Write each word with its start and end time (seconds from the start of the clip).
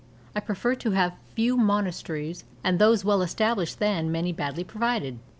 I 0.35 0.39
prefer 0.39 0.73
to 0.73 0.91
have 0.93 1.13
few 1.35 1.55
monasteries 1.55 2.43
and 2.63 2.79
those 2.79 3.05
well 3.05 3.21
established 3.21 3.77
than 3.77 4.11
many 4.11 4.31
badly 4.31 4.63
provided. 4.63 5.19